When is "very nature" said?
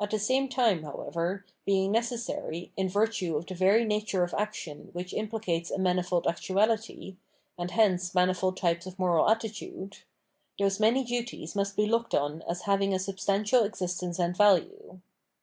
3.54-4.22